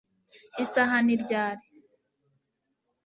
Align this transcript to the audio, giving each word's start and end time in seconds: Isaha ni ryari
Isaha 0.63 0.97
ni 1.05 1.15
ryari 1.21 1.65